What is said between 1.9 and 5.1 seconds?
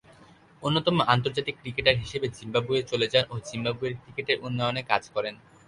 হিসেবে জিম্বাবুয়ে চলে যান ও জিম্বাবুয়ের ক্রিকেটের উন্নয়নে কাজ